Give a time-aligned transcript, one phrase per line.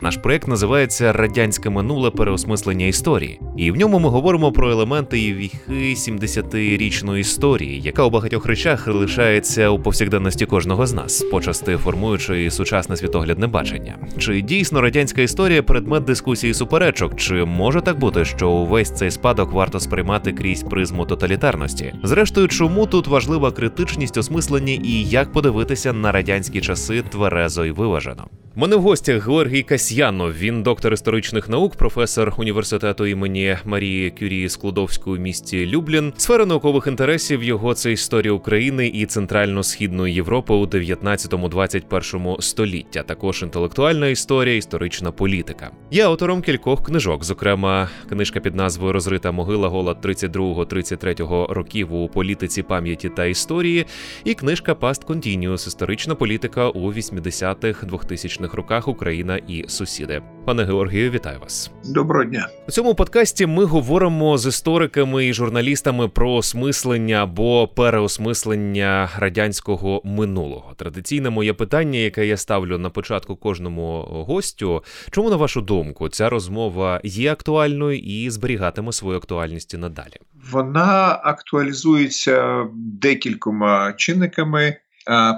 [0.00, 5.34] Наш проект називається Радянське минуле переосмислення історії, і в ньому ми говоримо про елементи і
[5.34, 12.50] віхи 70-річної історії, яка у багатьох речах лишається у повсякденності кожного з нас, почасти формуючи
[12.50, 13.96] сучасне світоглядне бачення.
[14.18, 17.16] Чи дійсно радянська історія предмет дискусії суперечок?
[17.16, 21.94] Чи може так бути, що увесь цей спадок варто сприймати крізь призму тоталітарності?
[22.02, 28.24] Зрештою, чому тут важлива критичність осмислення і як подивитися на радянські часи тверезо і виважено?
[28.58, 30.32] Мене в гостях Георгій Касьянов.
[30.32, 36.12] Він доктор історичних наук, професор університету імені Марії Кюрії Склодовської у місті Люблін.
[36.16, 43.02] Сфера наукових інтересів його це історія України і центрально-східної Європи у 19-21 століття.
[43.02, 45.70] Також інтелектуальна історія, історична політика.
[45.90, 52.62] Є автором кількох книжок, зокрема, книжка під назвою Розрита могила голод 32-33 років у політиці
[52.62, 53.86] пам'яті та історії,
[54.24, 60.22] і книжка Past Continuous– історична політика у 80-х 2000-х наступних роках Україна і сусіди.
[60.44, 61.70] Пане Георгію, вітаю вас.
[61.84, 62.48] Доброго дня.
[62.68, 70.74] У цьому подкасті ми говоримо з істориками і журналістами про осмислення або переосмислення радянського минулого.
[70.76, 74.84] Традиційне моє питання, яке я ставлю на початку кожному гостю.
[75.10, 80.16] Чому на вашу думку ця розмова є актуальною і зберігатиме свою актуальність і надалі?
[80.50, 84.76] Вона актуалізується декількома чинниками.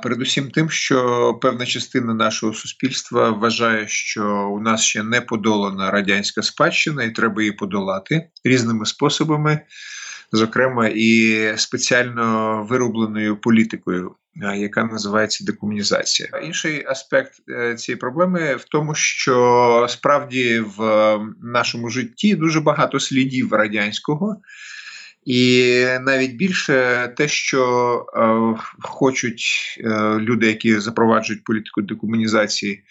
[0.02, 6.42] Передусім тим, що певна частина нашого суспільства вважає, що у нас ще не подолана радянська
[6.42, 9.60] спадщина, і треба її подолати різними способами,
[10.32, 14.14] зокрема і спеціально виробленою політикою.
[14.56, 16.28] Яка називається декомунізація.
[16.44, 20.80] Інший аспект е, цієї проблеми в тому, що справді в
[21.42, 24.36] нашому житті дуже багато слідів радянського,
[25.24, 29.44] і навіть більше те, що е, хочуть
[29.78, 32.84] е, люди, які запроваджують політику декомунізації,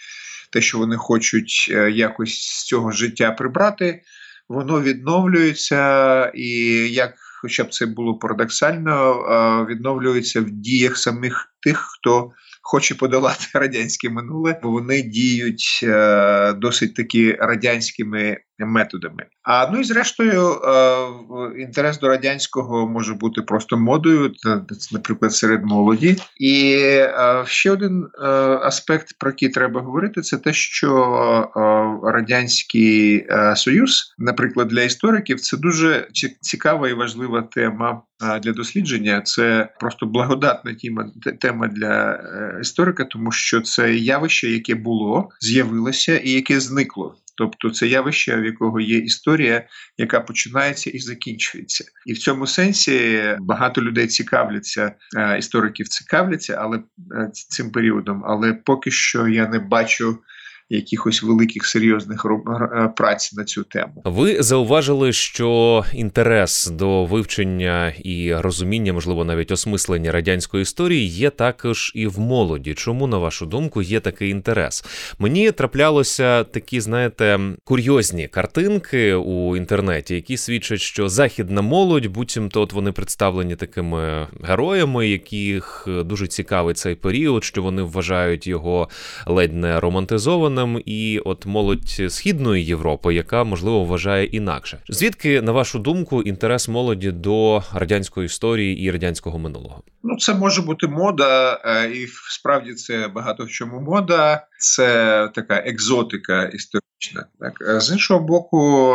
[0.52, 4.02] те, що вони хочуть е, якось з цього життя прибрати,
[4.50, 6.50] воно відновлюється і
[6.92, 7.14] як.
[7.42, 14.10] Хоча б це було парадоксально, е, відновлюється в діях самих тих, хто хоче подолати радянське
[14.10, 19.26] минуле, бо вони діють е, досить таки радянськими методами.
[19.50, 24.32] А ну і зрештою, е, інтерес до радянського може бути просто модою,
[24.92, 26.18] наприклад, серед молоді.
[26.40, 28.08] І е, ще один
[28.62, 36.08] аспект, про який треба говорити, це те, що радянський союз, наприклад, для істориків, це дуже
[36.42, 38.02] цікава і важлива тема
[38.44, 39.22] для дослідження.
[39.22, 40.76] Це просто благодатна
[41.40, 42.20] тема для
[42.62, 47.16] історика, тому що це явище, яке було, з'явилося і яке зникло.
[47.38, 49.68] Тобто це явище, в якого є історія,
[49.98, 56.78] яка починається і закінчується, і в цьому сенсі багато людей цікавляться, е, істориків цікавляться, але
[56.78, 58.24] е, цим періодом.
[58.26, 60.18] Але поки що я не бачу
[60.70, 64.02] якихось великих серйозних е, праць на цю тему.
[64.06, 71.92] Ви зауважили, що інтерес до вивчення і розуміння, можливо, навіть осмислення радянської історії є також
[71.96, 72.74] і в молоді.
[72.74, 74.86] Чому на вашу думку є такий інтерес?
[75.20, 82.74] Мені траплялося такі, знаєте, курйозні картинки у інтернеті, які свідчать, що західна молодь, буцімто от
[82.74, 88.90] вони представлені такими героями, яких дуже цікавий цей період, що вони вважають його
[89.28, 94.80] ледь не романтизованим регіонам і от молодь східної Європи, яка можливо вважає інакше.
[94.90, 99.84] Звідки, на вашу думку, інтерес молоді до радянської історії і радянського минулого?
[100.04, 104.48] Ну, це може бути мода, е, і справді це багато в чому мода.
[104.60, 107.26] Це така екзотика історична.
[107.40, 108.94] Так е, з іншого боку,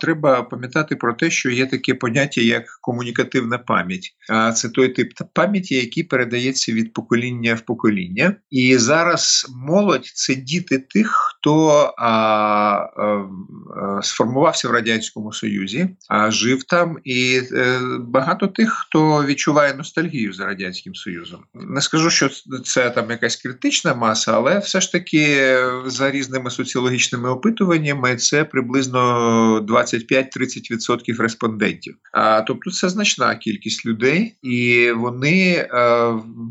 [0.00, 4.16] треба пам'ятати про те, що є таке поняття як комунікативна пам'ять.
[4.30, 8.36] А це той тип пам'яті, який передається від покоління в покоління.
[8.50, 13.28] І зараз молодь це діти тих, хто а, а,
[14.02, 20.46] сформувався в радянському союзі, а жив там, і е, багато тих, хто відчуває ностальгію за
[20.46, 21.40] радянським союзом.
[21.54, 22.30] Не скажу, що
[22.64, 24.95] це там якась критична маса, але все ж таки
[25.86, 31.96] за різними соціологічними опитуваннями це приблизно 25-30% респондентів.
[32.12, 35.68] А тобто це значна кількість людей, і вони е,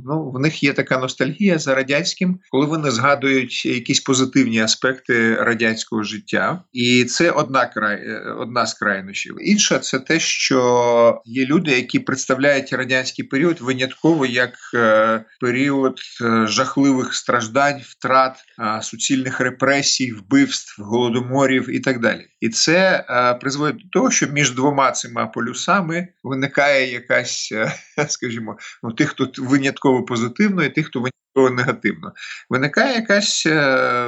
[0.06, 6.04] ну в них є така ностальгія за радянським, коли вони згадують якісь позитивні аспекти радянського
[6.04, 9.36] життя, і це одна край, е, одна з крайнощів.
[9.42, 16.00] Інша це те, що є люди, які представляють радянський період винятково як е, період
[16.44, 18.35] жахливих страждань, втрат
[18.82, 22.28] суцільних репресій, вбивств, голодоморів і так далі.
[22.42, 23.06] І це
[23.42, 27.54] призводить до того, що між двома цими полюсами виникає якась,
[28.08, 31.00] скажімо, ну тих, хто винятково позитивно, і тих, хто
[31.36, 32.14] негативно.
[32.50, 34.08] Виникає якась е,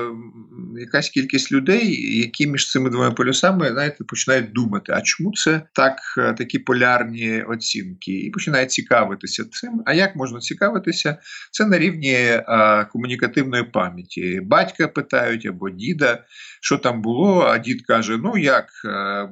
[0.78, 5.98] якась кількість людей, які між цими двома полюсами знаєте, починають думати, а чому це так,
[6.18, 8.12] е, такі полярні оцінки?
[8.12, 9.84] І починають цікавитися цим.
[9.86, 11.18] А як можна цікавитися?
[11.52, 12.44] Це на рівні е,
[12.92, 14.42] комунікативної пам'яті.
[14.44, 16.24] Батька питають або діда,
[16.62, 17.42] що там було.
[17.42, 18.68] А дід каже: Ну як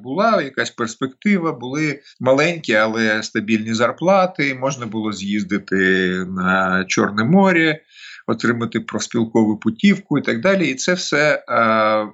[0.03, 4.55] була якась перспектива, були маленькі, але стабільні зарплати.
[4.55, 5.75] Можна було з'їздити
[6.25, 7.79] на Чорне море
[8.27, 10.67] отримати проспілкову путівку і так далі.
[10.67, 12.07] І це все е, е,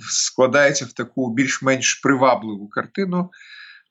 [0.00, 3.30] складається в таку більш-менш привабливу картину.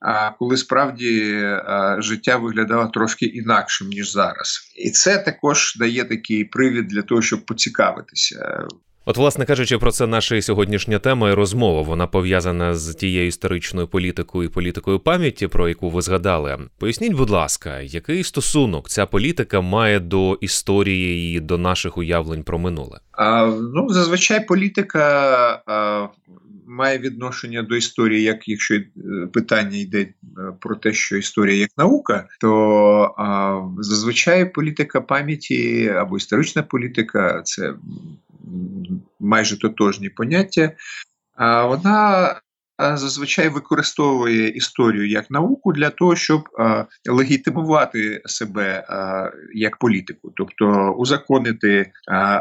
[0.06, 6.46] е, коли справді е, життя виглядало трошки інакшим ніж зараз, і це також дає такий
[6.46, 8.68] привід для того, щоб поцікавитися.
[9.06, 11.82] От, власне кажучи, про це наша сьогоднішня тема і розмова.
[11.82, 16.58] Вона пов'язана з тією історичною політикою і політикою пам'яті, про яку ви згадали.
[16.78, 22.60] Поясніть, будь ласка, який стосунок ця політика має до історії і до наших уявлень про
[22.60, 23.00] минуле?
[23.12, 25.00] А, Ну зазвичай політика
[25.66, 26.08] а,
[26.70, 28.84] має відношення до історії, як якщо е,
[29.34, 30.12] питання йде е,
[30.60, 37.74] про те, що історія як наука, то а, зазвичай політика пам'яті або історична політика це
[39.20, 40.72] майже тотожні поняття.
[41.66, 42.36] Вона
[42.80, 46.44] зазвичай використовує історію як науку для того, щоб
[47.10, 48.88] легітимувати себе
[49.54, 51.92] як політику, тобто узаконити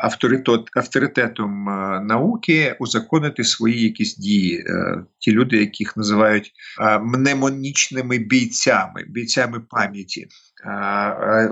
[0.03, 1.65] авторитет, авторитетом
[2.07, 6.53] науки, узаконити свої якісь дії, е, ті люди, яких називають
[7.01, 10.29] мнемонічними бійцями, бійцями пам'яті.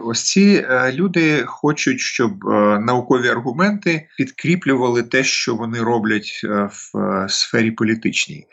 [0.03, 6.69] Ось ці е, люди хочуть, щоб е, наукові аргументи підкріплювали те, що вони роблять е,
[6.73, 8.47] в сфері політичній.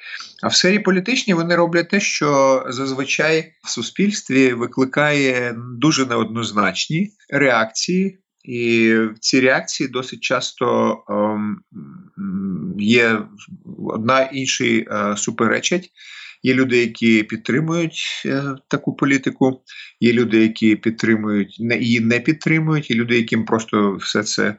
[0.43, 8.19] А в сфері політичній вони роблять те, що зазвичай в суспільстві викликає дуже неоднозначні реакції.
[8.43, 11.63] І ці реакції досить часто ем,
[12.79, 13.19] є
[13.87, 15.89] одна іншій е, суперечать.
[16.43, 19.61] Є люди, які підтримують е, таку політику,
[19.99, 24.55] є люди, які підтримують не її не підтримують, і люди, яким просто все це,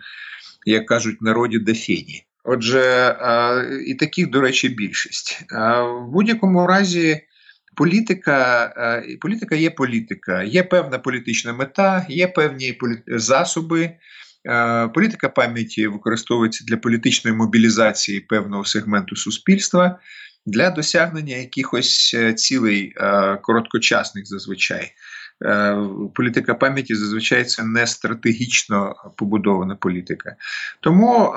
[0.67, 2.25] як кажуть, народі дефені.
[2.45, 2.81] Отже,
[3.21, 5.45] е, і таких, до речі, більшість.
[5.53, 7.21] Е, в будь-якому разі.
[7.77, 13.91] Політика політика є політика, є певна політична мета, є певні засоби.
[14.95, 19.99] Політика пам'яті використовується для політичної мобілізації певного сегменту суспільства
[20.47, 24.93] для досягнення якихось е, цілей е, короткочасних зазвичай.
[25.45, 25.77] Е,
[26.15, 30.37] політика пам'яті зазвичай це не стратегічно побудована політика.
[30.81, 31.35] Тому,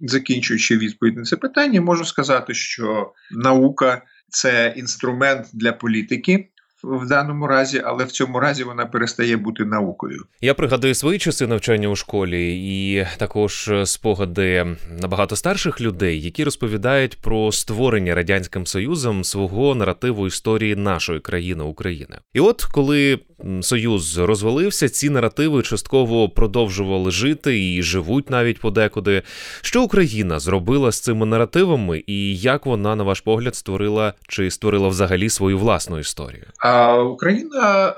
[0.00, 6.48] закінчуючи відповідь на це питання, можу сказати, що наука це інструмент для політики
[6.84, 10.24] в даному разі, але в цьому разі вона перестає бути наукою.
[10.40, 17.18] Я пригадую свої часи навчання у школі, і також спогади набагато старших людей, які розповідають
[17.20, 22.18] про створення радянським союзом свого наративу історії нашої країни України.
[22.32, 23.18] І от коли
[23.62, 29.22] союз розвалився, ці наративи частково продовжували жити і живуть навіть подекуди.
[29.62, 34.88] Що Україна зробила з цими наративами, і як вона, на ваш погляд, створила чи створила
[34.88, 36.44] взагалі свою власну історію?
[36.58, 37.92] А Україна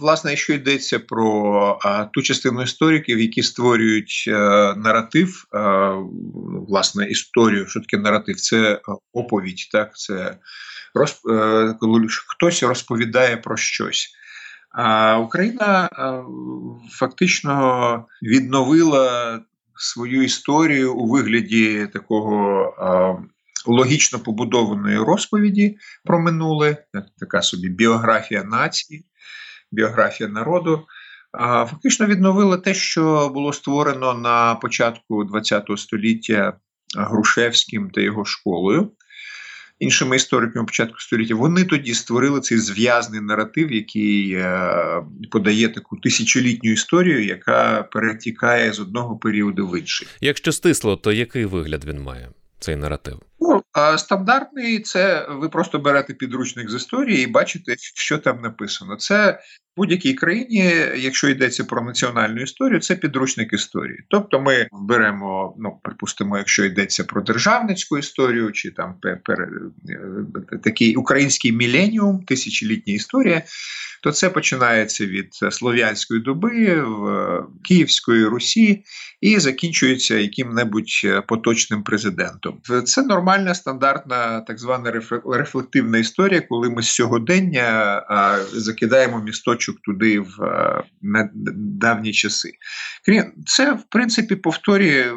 [0.00, 1.78] власне, якщо йдеться про
[2.14, 4.32] ту частину істориків, які створюють е,
[4.76, 5.44] наратив,
[6.68, 8.80] власне, історію, що таке наратив, це
[9.12, 10.36] оповідь, так це
[10.94, 11.28] розп...
[11.28, 14.14] Е, коли хтось розповідає про щось.
[14.72, 15.90] А Україна
[16.90, 19.40] фактично відновила
[19.76, 23.16] свою історію у вигляді такого
[23.66, 26.76] логічно побудованої розповіді про минуле,
[27.18, 29.04] така собі біографія нації,
[29.72, 30.86] біографія народу.
[31.40, 36.52] Фактично відновила те, що було створено на початку ХХ століття
[36.96, 38.92] Грушевським та його школою
[39.82, 46.72] іншими істориками початку століття, вони тоді створили цей зв'язний наратив, який е, подає таку тисячолітню
[46.72, 50.08] історію, яка перетікає з одного періоду в інший.
[50.20, 52.28] Якщо стисло, то який вигляд він має?
[52.58, 53.20] Цей наратив?
[53.40, 58.96] Ну, а стандартний це ви просто берете підручник з історії і бачите, що там написано.
[58.96, 59.40] Це
[59.76, 63.98] будь-якій країні, якщо йдеться про національну історію, це підручник історії.
[64.08, 70.96] Тобто ми беремо, ну припустимо, якщо йдеться про державницьку історію, чи там пер, е, такий
[70.96, 73.42] український міленіум, тисячолітня історія,
[74.02, 78.84] то це починається від слов'янської доби в Київської Русі
[79.20, 82.58] і закінчується яким-небудь поточним президентом.
[82.84, 84.92] Це нормальна стандартна так звана
[85.24, 88.02] рефлективна історія, коли ми з сьогодення
[88.52, 90.36] закидаємо місточок туди в
[91.56, 92.52] давні часи.
[93.46, 95.12] Це, в принципі, повторює,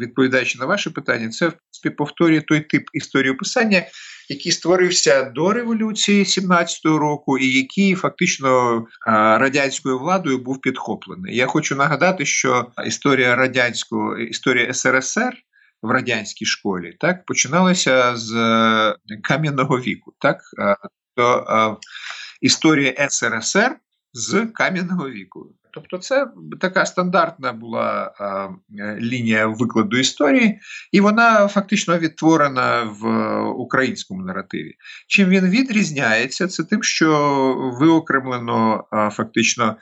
[0.00, 3.82] відповідаючи на ваше питання, це в принципі повторює той тип історії описання,
[4.28, 11.36] який створився до революції 17-го року, і який фактично радянською владою був підхоплений.
[11.36, 15.32] Я хочу нагадати, що історія радянського історія СРСР.
[15.82, 20.40] В радянській школі так починалася з е, кам'яного віку, так
[21.16, 21.78] то
[22.40, 23.76] історія СРСР
[24.12, 25.54] з кам'яного віку.
[25.76, 26.26] Тобто, це
[26.60, 28.48] така стандартна була а,
[29.00, 30.60] лінія викладу історії,
[30.92, 34.74] і вона фактично відтворена в українському наративі.
[35.08, 37.10] Чим він відрізняється, це тим, що
[37.80, 39.76] виокремлено а, фактично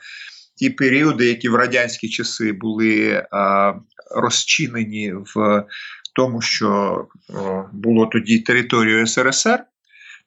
[0.55, 3.73] ті періоди, які в радянські часи були а,
[4.15, 5.63] розчинені в
[6.15, 7.07] тому, що
[7.73, 9.63] було тоді територією СРСР.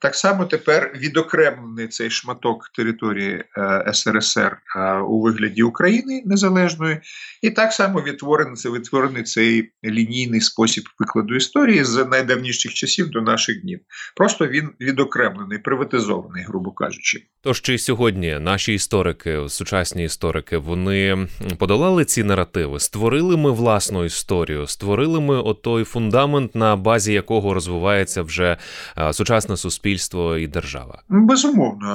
[0.00, 7.00] Так само тепер відокремлений цей шматок території е, СРСР е, у вигляді України незалежної,
[7.42, 13.62] і так само відтворений відтворений цей лінійний спосіб викладу історії з найдавніших часів до наших
[13.62, 13.80] днів.
[14.16, 17.22] Просто він відокремлений, приватизований, грубо кажучи.
[17.42, 21.28] Тож чи сьогодні наші історики, сучасні історики, вони
[21.58, 28.22] подолали ці наративи, створили ми власну історію, створили ми отой фундамент, на базі якого розвивається
[28.22, 28.56] вже
[28.98, 31.02] е, сучасне суспільство суспільство і держава?
[31.08, 31.88] Безумовно,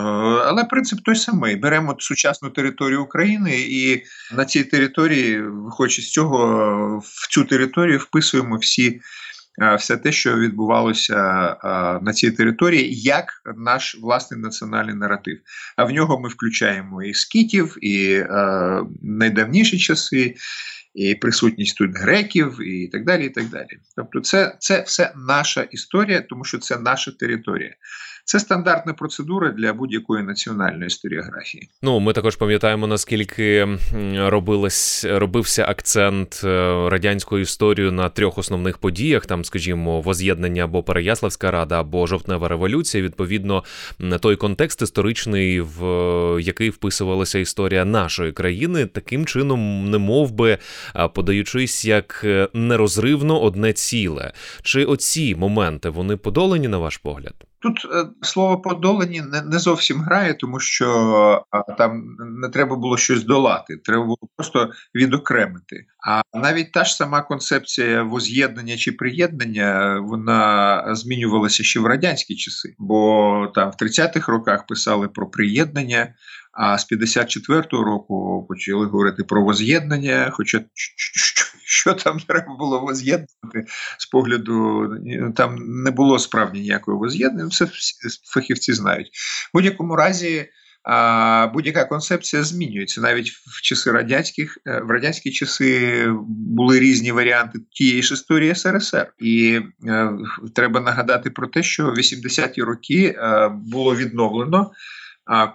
[0.45, 4.03] але принцип той самий: беремо сучасну територію України, і
[4.35, 9.01] на цій території, виходячи з цього, в цю територію вписуємо всі.
[9.77, 11.15] Все те, що відбувалося
[12.01, 13.25] на цій території, як
[13.57, 15.37] наш власний національний наратив.
[15.77, 18.23] А в нього ми включаємо і скітів, і
[19.01, 20.35] найдавніші часи,
[20.93, 23.25] і присутність тут греків, і так далі.
[23.25, 23.79] і так далі.
[23.95, 27.75] Тобто, це, це все наша історія, тому що це наша територія.
[28.25, 31.69] Це стандартна процедура для будь-якої національної історіографії.
[31.81, 33.67] Ну ми також пам'ятаємо наскільки
[34.15, 36.49] робилось робився акцент е,
[36.89, 43.03] радянської історії на трьох основних подіях: там, скажімо, воз'єднання або Переяславська рада, або жовтнева революція.
[43.03, 43.63] Відповідно,
[44.21, 45.83] той контекст історичний, в
[46.41, 50.57] який вписувалася історія нашої країни, таким чином, не мов би
[51.13, 54.33] подаючись як е, нерозривно одне ціле.
[54.61, 57.33] Чи оці моменти вони подолані на ваш погляд?
[57.63, 61.45] Тут е, слово подолані не не зовсім грає, тому що
[61.77, 62.03] там
[62.41, 65.85] не треба було щось долати, треба було просто відокремити.
[66.07, 72.75] А навіть та ж сама концепція воз'єднання чи приєднання вона змінювалася ще в радянські часи,
[72.77, 76.13] бо там в 30-х роках писали про приєднання.
[76.53, 80.29] А з 54-го року почали говорити про воз'єднання.
[80.33, 80.61] Хоча
[81.65, 83.65] що, там треба було воз'єднувати
[83.97, 84.87] з погляду,
[85.35, 87.47] там не було справді ніякого воз'єднання.
[87.47, 87.67] Все
[88.33, 89.07] фахівці знають.
[89.07, 90.49] В будь-якому разі.
[90.83, 97.59] А будь-яка концепція змінюється навіть в часи радянських е, в радянські часи були різні варіанти
[97.71, 100.09] тієї ж історії СРСР, і е,
[100.55, 104.71] треба нагадати про те, що в 80-ті роки е, було відновлено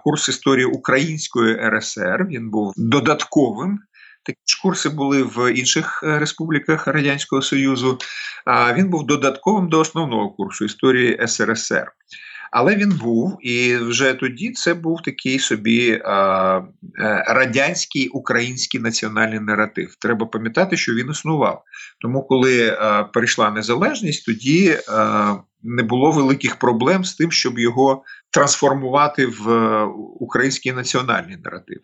[0.04, 2.26] курс історії Української РСР.
[2.30, 3.78] Він був додатковим.
[4.28, 7.98] Такі ж курси були в інших е, республіках Радянського Союзу.
[8.74, 11.92] Він був додатковим до основного курсу історії СРСР.
[12.50, 16.60] Але він був, і вже тоді це був такий собі а,
[16.98, 19.96] е, радянський український національний наратив.
[20.00, 21.62] Треба пам'ятати, що він існував.
[22.00, 28.02] Тому, коли а, перейшла незалежність, тоді а, не було великих проблем з тим, щоб його
[28.30, 29.84] трансформувати в е,
[30.20, 31.80] український національний наратив.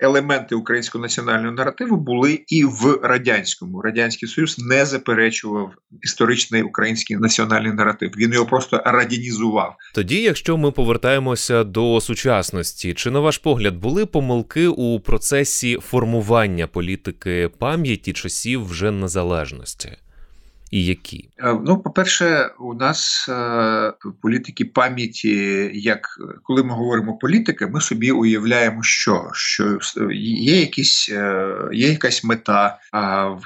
[0.00, 3.82] Елементи українського національного наративу були і в радянському.
[3.82, 5.70] Радянський Союз не заперечував
[6.02, 8.10] історичний український національний наратив.
[8.16, 9.76] Він його просто радянізував.
[9.94, 16.66] Тоді, якщо ми повертаємося до сучасності, чи на ваш погляд були помилки у процесі формування
[16.66, 19.96] політики пам'яті часів вже незалежності?
[20.70, 21.28] І які?
[21.38, 26.00] Е, ну, по-перше, у нас е, політики пам'яті, як
[26.42, 29.78] коли ми говоримо політика, ми собі уявляємо, що що
[30.14, 32.78] є якісь, е, є якась мета,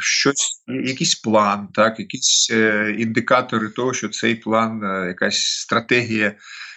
[0.00, 2.50] щось, якийсь план, так, якісь
[2.98, 6.34] індикатори того, що цей план, якась стратегія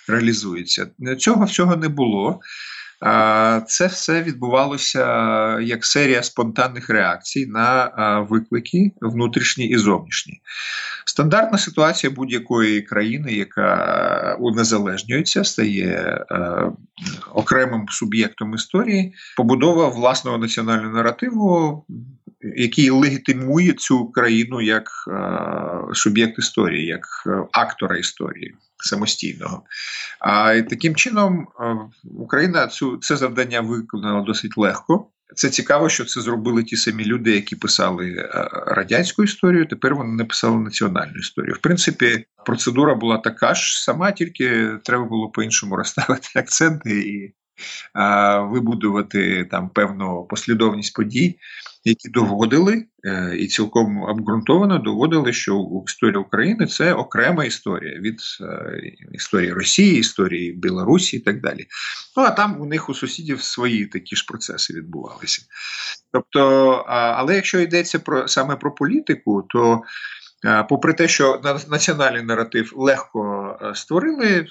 [0.07, 0.87] реалізується.
[1.17, 2.39] Цього всього не було.
[3.67, 5.05] Це все відбувалося
[5.59, 7.89] як серія спонтанних реакцій на
[8.29, 10.41] виклики внутрішні і зовнішні.
[11.05, 16.25] Стандартна ситуація будь-якої країни, яка унезалежнюється, стає
[17.33, 21.85] окремим суб'єктом історії, побудова власного національного наративу,
[22.41, 24.89] який легітимує цю країну як
[25.93, 27.05] суб'єкт історії, як
[27.51, 29.63] актора історії самостійного.
[30.19, 31.47] А і таким чином
[32.03, 35.07] Україна цю це завдання виконала досить легко.
[35.35, 38.29] Це цікаво, що це зробили ті самі люди, які писали
[38.67, 39.65] радянську історію.
[39.65, 41.55] Тепер вони написали національну історію.
[41.55, 47.33] В принципі, процедура була така ж сама, тільки треба було по-іншому розставити акценти і
[48.39, 51.39] вибудувати там певну послідовність подій,
[51.83, 58.81] які доводили е, і цілком обґрунтовано доводили, що історія України це окрема історія від е,
[59.13, 61.67] історії Росії, історії Білорусі і так далі.
[62.17, 65.41] Ну а там у них у сусідів свої такі ж процеси відбувалися.
[66.13, 69.81] Тобто, але якщо йдеться про саме про політику, то
[70.69, 74.47] Попри те, що національний наратив легко е, створили,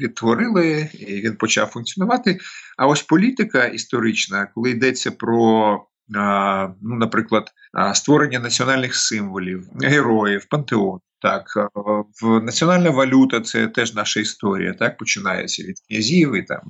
[0.00, 2.38] відтворили, і він почав функціонувати.
[2.76, 7.50] А ось політика історична, коли йдеться про, ну, наприклад,
[7.94, 11.80] створення національних символів, героїв, пантеон, так, е,
[12.22, 14.72] в національна валюта це теж наша історія.
[14.72, 16.60] Так починається від князів і там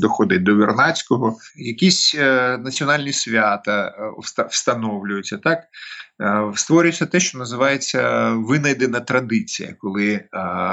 [0.00, 1.36] доходить до Вернацького.
[1.56, 3.86] Якісь е, національні свята
[4.38, 5.38] е, встановлюються.
[5.38, 5.58] Так
[6.22, 10.28] е, створюється те, що називається винайдена традиція, коли е,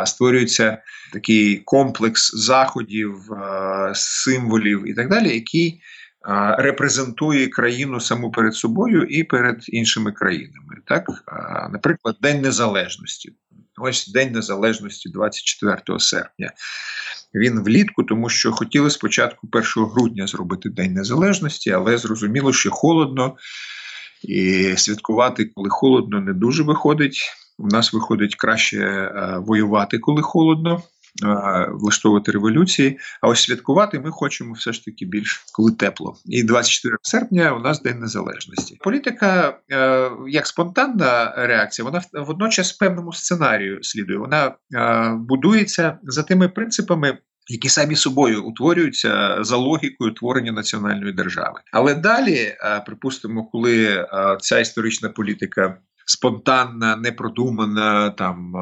[0.06, 0.77] створюється
[1.13, 5.82] такий комплекс заходів, е, символів і так далі, який
[6.58, 10.76] репрезентує країну саму перед собою і перед іншими країнами.
[10.86, 11.06] Так,
[11.72, 13.34] наприклад, День Незалежності.
[13.78, 16.52] Ось День Незалежності 24 серпня.
[17.36, 23.36] Він влітку, тому що хотіли спочатку 1 грудня зробити День Незалежності, але зрозуміло, що холодно,
[24.24, 27.22] і святкувати, коли холодно, не дуже виходить.
[27.58, 30.84] У нас виходить краще е, воювати, коли холодно
[31.72, 33.00] влаштовувати революції.
[33.22, 36.16] А ось святкувати ми хочемо все ж таки більш коли тепло.
[36.25, 38.78] І 24 серпня у нас День Незалежності.
[38.84, 44.20] Політика е, як спонтанна реакція, вона водночас певному сценарію слідує.
[44.20, 47.18] Вона е, будується за тими принципами.
[47.51, 54.08] Які самі собою утворюються за логікою творення національної держави, але далі, е, припустимо, коли
[54.42, 55.78] ця історична політика
[56.10, 58.54] спонтанна, непродумана, там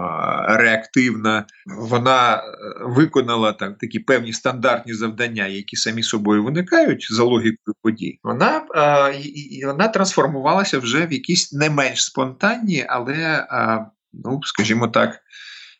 [0.47, 1.45] реактивна.
[1.65, 2.41] Вона е,
[2.81, 8.19] виконала там такі певні стандартні завдання, які самі собою виникають за логікою подій.
[8.23, 8.61] Вона
[9.35, 13.47] і вона трансформувалася вже в якісь не менш спонтанні, але
[14.13, 15.19] ну скажімо так.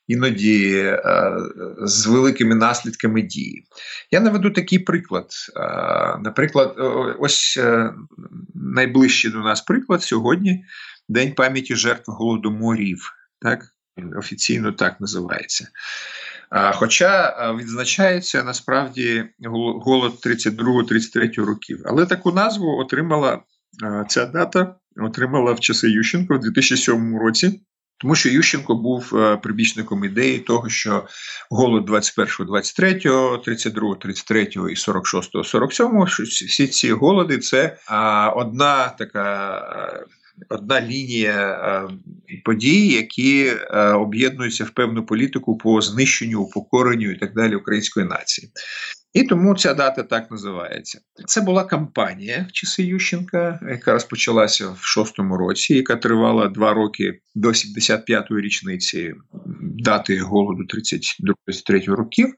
[0.07, 1.01] Іноді е,
[1.81, 3.63] з великими наслідками дії.
[4.11, 5.27] Я наведу такий приклад.
[5.55, 5.59] Е,
[6.23, 6.75] наприклад,
[7.19, 7.93] ось е,
[8.55, 10.65] найближчий до нас приклад сьогодні
[11.09, 13.13] День пам'яті жертв голодоморів.
[13.41, 13.65] Так?
[14.17, 15.67] Офіційно так називається.
[16.73, 19.25] Хоча відзначається насправді
[19.83, 21.81] голод 32-33 років.
[21.85, 23.39] Але таку назву отримала
[24.07, 27.61] ця дата, отримала в часи Ющенко в 2007 році.
[27.99, 29.09] Тому що Ющенко був
[29.43, 31.07] прибічником ідеї того, що
[31.49, 32.93] голод 21, 23,
[33.45, 37.77] 32, 33 і 46, 47, всі ці голоди це
[38.35, 40.05] одна така
[40.49, 41.93] одна лінія е,
[42.45, 48.51] подій, які е, об'єднуються в певну політику по знищенню, упокоренню і так далі української нації.
[49.13, 50.99] І тому ця дата так називається.
[51.25, 57.19] Це була кампанія в часи Ющенка, яка розпочалася в шостому році, яка тривала два роки
[57.35, 59.13] до 75-ї річниці
[59.61, 62.33] дати голоду 32-33 років.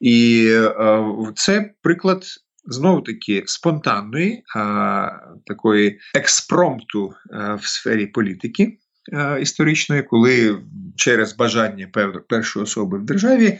[0.00, 1.04] І е,
[1.34, 2.24] це приклад
[2.66, 5.08] знову таки спонтанної, а,
[5.46, 8.78] такої експромту а, в сфері політики
[9.12, 10.62] а, історичної, коли
[10.96, 11.88] через бажання
[12.28, 13.58] першої особи в державі.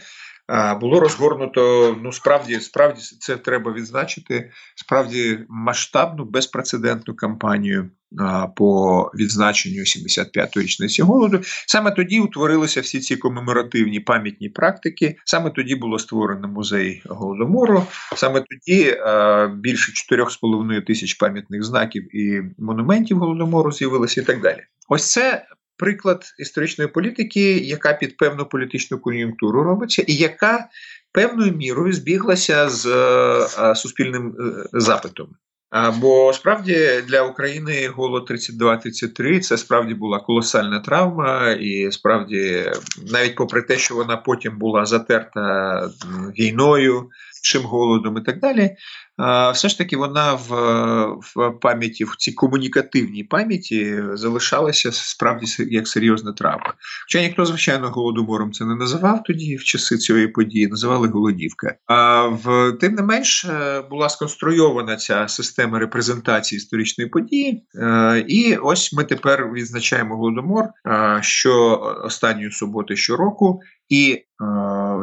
[0.81, 4.51] Було розгорнуто, ну справді, справді це треба відзначити.
[4.75, 7.89] Справді масштабну безпрецедентну кампанію
[8.55, 11.39] по відзначенню 75-ї річниці голоду.
[11.67, 15.15] Саме тоді утворилися всі ці комеморативні пам'ятні практики.
[15.25, 17.83] Саме тоді було створено музей голодомору.
[18.15, 18.97] Саме тоді
[19.55, 24.59] більше 4,5 тисяч пам'ятних знаків і монументів голодомору з'явилися, і так далі.
[24.89, 25.45] Ось це.
[25.77, 30.69] Приклад історичної політики, яка під певну політичну кон'юнктуру робиться, і яка
[31.11, 32.85] певною мірою збіглася з
[33.57, 35.27] а, суспільним е, запитом.
[35.97, 42.71] Бо справді для України голод 32-33 це справді була колосальна травма, і справді,
[43.11, 45.89] навіть попри те, що вона потім була затерта
[46.39, 47.09] війною,
[47.45, 48.75] іншим голодом і так далі.
[49.53, 50.49] Все ж таки вона в
[51.35, 56.73] в пам'яті, в цій комунікативній пам'яті залишалася справді як серйозна травма.
[57.05, 61.75] Хоча ніхто, звичайно, голодомором це не називав тоді в часи цієї події, називали голодівка.
[61.85, 68.55] А в тим не менш е, була сконструйована ця система репрезентації історичної події, е, і
[68.55, 74.23] ось ми тепер відзначаємо голодомор е, що останньої суботи щороку, і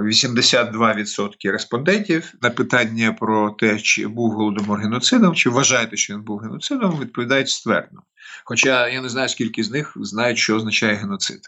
[0.03, 6.39] 82% респондентів на питання про те, чи був голодомор геноцидом, чи вважаєте, що він був
[6.39, 8.03] геноцидом, відповідають ствердно.
[8.45, 11.41] Хоча я не знаю, скільки з них знають, що означає геноцид.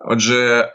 [0.00, 0.72] Отже,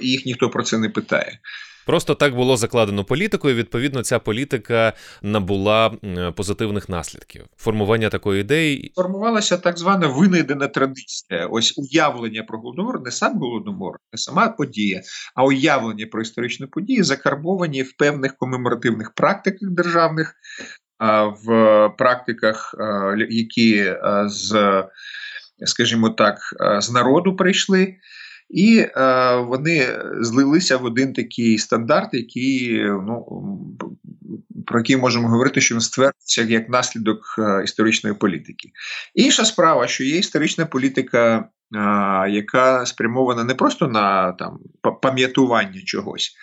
[0.00, 1.38] їх ніхто про це не питає.
[1.86, 3.54] Просто так було закладено політикою.
[3.54, 5.90] Відповідно, ця політика набула
[6.36, 7.44] позитивних наслідків.
[7.56, 11.46] Формування такої ідеї формувалася так звана винайдена традиція.
[11.50, 15.02] Ось уявлення про голодомор, не сам голодомор, не сама подія,
[15.34, 20.34] а уявлення про історичну подію закарбовані в певних комеморативних практиках державних,
[21.46, 22.74] в практиках,
[23.28, 23.94] які
[24.26, 24.82] з,
[25.66, 26.38] скажімо так,
[26.80, 27.94] з народу прийшли.
[28.50, 33.26] І е, вони злилися в один такий стандарт, який ну
[34.66, 38.70] про який можемо говорити, що він стверджується як наслідок е, історичної політики.
[39.14, 41.44] Інша справа, що є історична політика, е,
[42.30, 44.58] яка спрямована не просто на там
[45.02, 46.36] пам'ятування чогось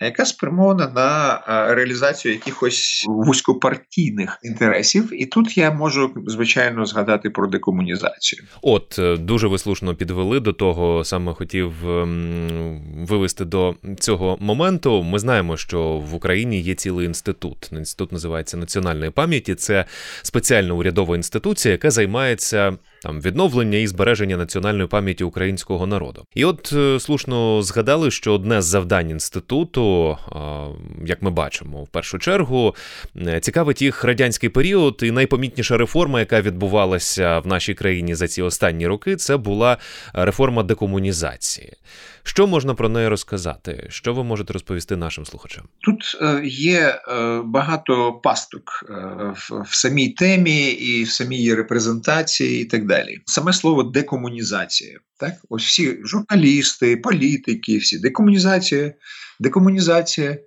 [0.00, 1.40] яка спрямована на
[1.74, 5.22] реалізацію якихось вузькопартійних інтересів.
[5.22, 8.42] І тут я можу звичайно згадати про декомунізацію.
[8.62, 15.02] От е, дуже ви слушно підвели до того, саме хотів ем, вивести до цього моменту.
[15.02, 17.70] Ми знаємо, що в Україні є цілий інститут.
[17.72, 19.54] Інститут називається національної пам'яті.
[19.54, 19.84] Це
[20.22, 26.24] спеціальна урядова інституція, яка займається там відновлення і збереження національної пам'яті українського народу.
[26.34, 30.18] І от е, слушно згадали, що одне з завдань інституту,
[31.06, 32.74] як ми бачимо, в першу чергу
[33.16, 38.42] е, цікавить їх радянський період, і найпомітніша реформа, яка відбувалася в нашій країні за ці
[38.42, 39.78] останні роки, це була
[40.12, 41.72] реформа декомунізації.
[42.22, 43.86] Що можна про неї розказати?
[43.90, 45.64] Що ви можете розповісти нашим слухачам?
[45.78, 48.94] Тут е, є е, багато пасток е,
[49.50, 53.18] в самій темі і в самій її репрезентації, і так далі.
[53.26, 54.98] Саме слово декомунізація.
[55.18, 58.92] Так, ось всі журналісти, політики, всі декомунізація,
[59.40, 60.38] декомунізація.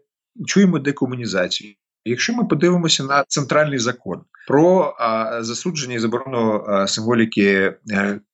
[0.47, 1.73] Чуємо декомунізацію.
[2.05, 4.95] Якщо ми подивимося на центральний закон про
[5.39, 7.73] засудження і заборону символіки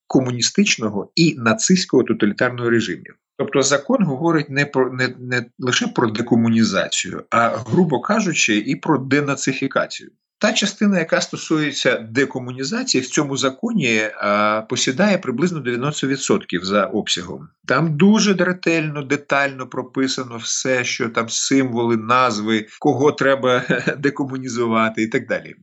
[0.06, 7.24] комуністичного і нацистського тоталітарного режимів, Тобто закон говорить не про не, не лише про декомунізацію,
[7.30, 10.10] а грубо кажучи, і про денацифікацію.
[10.38, 17.48] Та частина, яка стосується декомунізації, в цьому законі а, посідає приблизно 90% за обсягом.
[17.66, 23.62] Там дуже ретельно, детально прописано все, що там символи, назви, кого треба
[23.98, 25.54] декомунізувати і так далі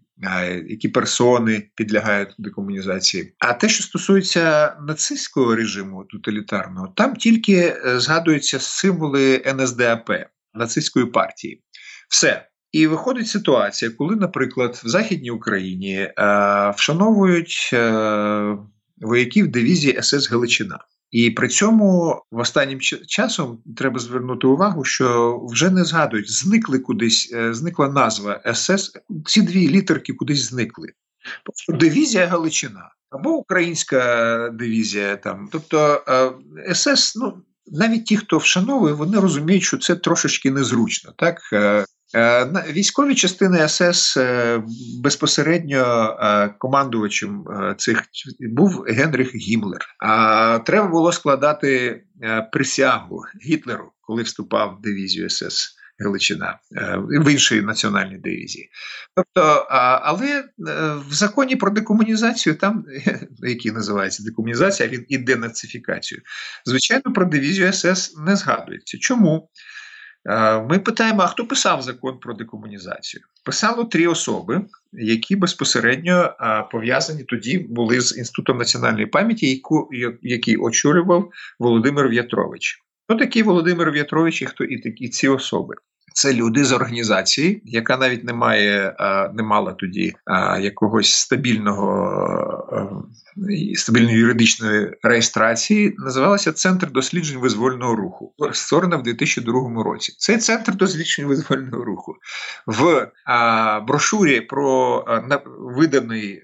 [0.67, 3.34] які персони підлягають декомунізації.
[3.39, 10.10] А те, що стосується нацистського режиму тоталітарного, там тільки е, згадуються символи НСДАП
[10.53, 11.63] нацистської партії.
[12.10, 12.47] Все.
[12.71, 16.13] І виходить ситуація, коли, наприклад, в Західній Україні е,
[16.77, 18.58] вшановують е,
[18.97, 20.80] вояків дивізії СС Галичина.
[21.12, 27.32] І при цьому в останнім часом треба звернути увагу, що вже не згадують, зникли кудись,
[27.34, 28.91] е, зникла назва СС.
[29.26, 30.88] Ці дві літерки кудись зникли.
[31.43, 35.50] Просто дивізія Галичина або українська дивізія там.
[35.52, 37.34] Тобто е, СС, ну
[37.67, 41.13] навіть ті, хто вшановує, вони розуміють, що це трошечки незручно.
[41.17, 41.86] Так е, Е,
[42.70, 44.62] військові частини СС е,
[45.04, 47.46] безпосередньо е, командувачем
[47.78, 48.04] цих
[48.39, 49.96] був Генріх Гімлер.
[50.00, 52.04] А треба було складати
[52.52, 55.74] присягу Гітлеру, коли вступав в дивізію СС.
[56.00, 56.60] Галичина
[56.98, 58.70] в іншої національній дивізії.
[59.15, 59.67] Тобто,
[60.02, 60.43] але
[61.10, 62.86] в законі про декомунізацію, там,
[63.38, 66.22] який називається декомунізація, він і денацифікацію,
[66.65, 68.98] звичайно, про дивізію СС не згадується.
[68.98, 69.50] Чому?
[70.28, 73.24] Е, ми питаємо, а хто писав закон про декомунізацію?
[73.46, 74.62] Писало три особи,
[74.94, 79.62] які безпосередньо е, пов'язані тоді були з Інститутом національної пам'яті,
[80.22, 82.84] який очолював Володимир В'ятрович.
[83.10, 85.76] Ну такий Володимир В'ятрович і хто і такі ці особи?
[86.13, 88.96] Це люди з організації, яка навіть не має,
[89.34, 90.13] не мала тоді
[90.60, 92.93] якогось стабільного
[93.76, 95.96] стабільної юридичної реєстрації.
[95.98, 100.15] Називалася Центр досліджень визвольного руху, створена в 2002 році.
[100.17, 102.15] Цей центр досліджень визвольного руху
[102.65, 103.12] в
[103.88, 105.04] брошурі про
[105.60, 106.43] виданий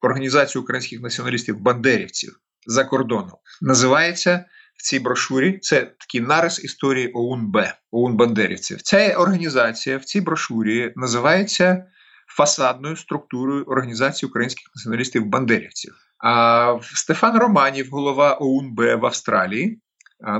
[0.00, 4.44] організацію українських націоналістів бандерівців за кордоном називається
[4.78, 8.82] в цій брошурі це такий нарис історії ОУН-Б, ОУН Бандерівців.
[8.82, 11.84] Ця організація в цій брошурі називається
[12.36, 15.94] фасадною структурою Організації українських націоналістів Бандерівців.
[16.24, 19.80] А Стефан Романів, голова ОУН-Б в Австралії.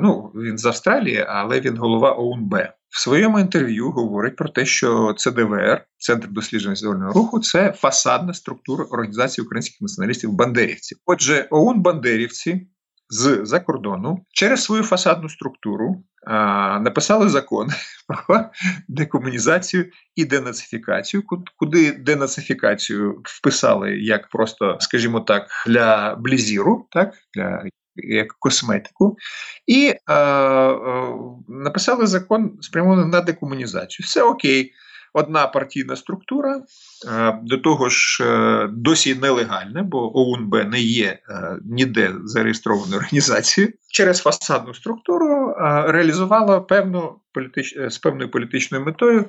[0.03, 2.73] Ну, він з Австралії, але він голова ОУН-Б.
[2.89, 8.85] В своєму інтерв'ю говорить про те, що ЦДВР, Центр дослідження звільного руху, це фасадна структура
[8.85, 10.99] Організації українських націоналістів Бандерівців.
[11.07, 12.69] Отже, ОУН Бандерівці
[13.11, 17.69] з за кордону через свою фасадну структуру а, написали закон
[18.09, 18.45] про
[18.89, 21.23] декомунізацію і денацифікацію,
[21.57, 27.65] куди денацифікацію вписали як просто, скажімо так, для блізіру, так для
[27.97, 29.17] як косметику,
[29.67, 31.15] і е, е,
[31.49, 34.05] написали закон спрямований на декомунізацію.
[34.05, 34.73] Все окей,
[35.19, 36.63] одна партійна структура,
[37.09, 43.73] е, до того ж, е, досі нелегальна, бо ОУНБ не є е, ніде зареєстрованою організацією.
[43.93, 45.55] Через фасадну структуру
[45.87, 47.75] реалізувала певну політич...
[47.89, 49.25] з певною політичною метою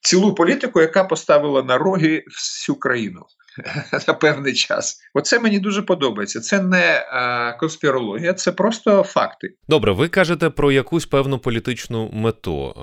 [0.00, 3.22] цілу політику, яка поставила на роги всю країну.
[4.08, 5.00] на певний час.
[5.14, 6.40] Оце мені дуже подобається.
[6.40, 9.54] Це не а, конспірологія, це просто факти.
[9.68, 12.74] Добре, ви кажете про якусь певну політичну мету.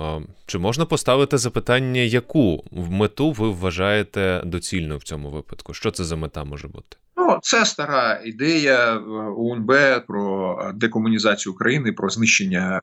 [0.46, 5.74] Чи можна поставити запитання, яку мету ви вважаєте доцільною в цьому випадку?
[5.74, 6.96] Що це за мета може бути?
[7.16, 8.98] Ну, це стара ідея е,
[9.36, 9.72] УНБ
[10.06, 12.80] про декомунізацію України, про знищення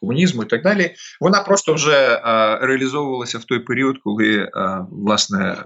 [0.00, 0.94] комунізму і так далі.
[1.20, 5.64] Вона просто вже а, реалізовувалася в той період, коли а, власне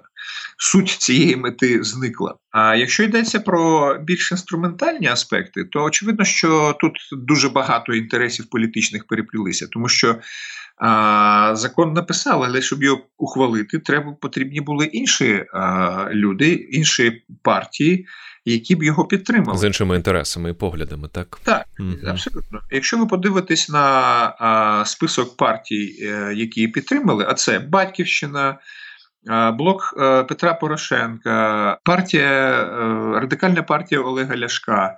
[0.58, 2.34] суть цієї мети зникла.
[2.50, 9.06] А якщо йдеться про більш інструментальні аспекти, то очевидно, що тут дуже багато інтересів політичних
[9.06, 10.16] переплілися, тому що
[10.76, 18.06] а, закон написали, але щоб його ухвалити, треба потрібні були інші а, люди, інші партії
[18.52, 21.92] які б його підтримали з іншими інтересами і поглядами, так Так, угу.
[22.06, 22.60] абсолютно.
[22.70, 23.88] Якщо ви подивитесь на
[24.38, 28.58] а, список партій, е, які підтримали, а це Батьківщина.
[29.54, 34.96] Блок е, Петра Порошенка, партія, е, радикальна партія Олега Ляшка.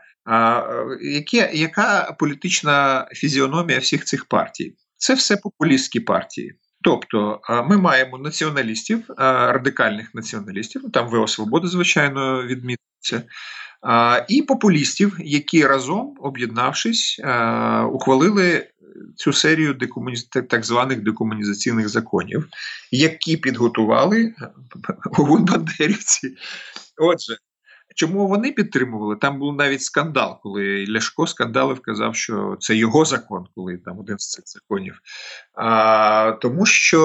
[1.01, 4.75] Яке, яка політична фізіономія всіх цих партій?
[4.97, 6.55] Це все популістські партії.
[6.83, 13.23] Тобто ми маємо націоналістів, радикальних націоналістів, там ВО Свобода, звичайно, відмітиться,
[14.29, 17.21] і популістів, які разом, об'єднавшись,
[17.93, 18.69] ухвалили
[19.17, 20.17] цю серію декомуні...
[20.51, 22.49] так званих декомунізаційних законів,
[22.91, 24.35] які підготували
[25.19, 26.37] Бандерівці.
[26.97, 27.37] Отже,
[27.99, 29.17] Чому вони підтримували?
[29.17, 34.19] Там був навіть скандал, коли Ляшко скандалив, казав, що це його закон, коли там один
[34.19, 35.01] з цих законів.
[35.55, 37.01] А, Тому що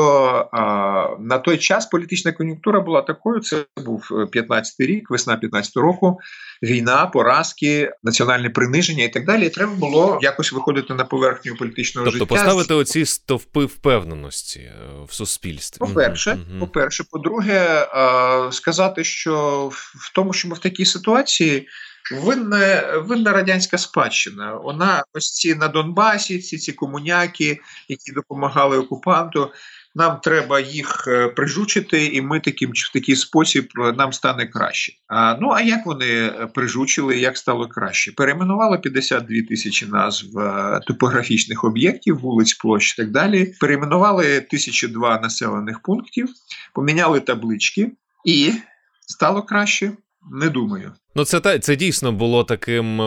[0.51, 3.39] а, на той час політична кон'юнктура була такою.
[3.39, 6.19] Це був 15-й рік, весна 15-го року,
[6.63, 9.45] війна, поразки, національне приниження і так далі.
[9.45, 12.25] І Треба було якось виходити на поверхню політичного тобто, життя.
[12.29, 14.73] Тобто поставити оці стовпи впевненості е,
[15.07, 15.79] в суспільстві.
[15.79, 16.59] По перше, угу.
[16.59, 17.87] по перше, по-друге,
[18.51, 21.67] сказати, що в тому, що ми в такій ситуації
[22.11, 24.55] винна, винна радянська спадщина.
[24.55, 29.51] Вона ось ці на Донбасі, ці ці комуняки, які допомагали окупанту.
[29.95, 34.93] Нам треба їх е, прижучити, і ми таким в такий спосіб е, нам стане краще.
[35.07, 37.17] А ну а як вони е, прижучили?
[37.17, 38.11] Як стало краще?
[38.11, 40.27] Перейменували 52 тисячі назв
[40.87, 43.53] топографічних об'єктів, вулиць, площ і так далі.
[43.59, 46.29] Перейменували 1002 населених пунктів,
[46.73, 47.91] поміняли таблички,
[48.25, 48.53] і
[49.07, 49.91] стало краще.
[50.31, 50.91] Не думаю.
[51.15, 52.97] Ну, це це дійсно було таким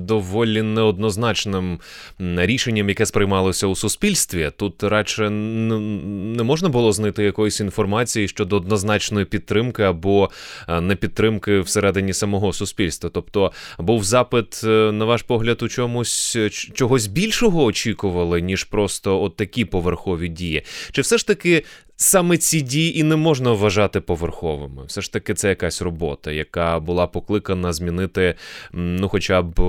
[0.00, 1.80] доволі неоднозначним
[2.18, 4.50] рішенням, яке сприймалося у суспільстві.
[4.56, 10.30] Тут радше не можна було знайти якоїсь інформації щодо однозначної підтримки або
[10.68, 13.10] е, непідтримки всередині самого суспільства.
[13.14, 19.22] Тобто, був запит, е, на ваш погляд, у чомусь е, чогось більшого очікували, ніж просто
[19.22, 20.62] от такі поверхові дії.
[20.92, 21.64] Чи все ж таки
[22.02, 24.84] саме ці дії і не можна вважати поверховими.
[24.86, 28.34] Все ж таки, це якась робота, яка була покликана змінити
[28.72, 29.60] ну, хоча б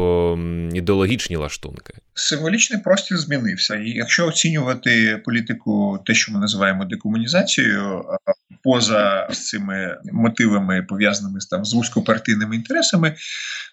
[0.73, 1.93] ідеологічні лаштунки.
[2.13, 3.75] Символічний простір змінився.
[3.75, 8.03] І якщо оцінювати політику, те, що ми називаємо декомунізацією,
[8.63, 13.15] поза цими мотивами, пов'язаними там з вузькопартійними інтересами,